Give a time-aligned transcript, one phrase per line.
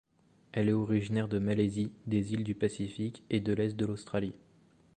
[0.51, 4.33] Elle est originaire de Malaisie, des îles du Pacifique et de l'est de l'Australie.